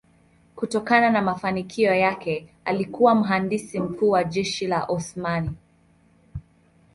[0.55, 5.51] Kutokana na mafanikio yake alikuwa mhandisi mkuu wa jeshi la Osmani.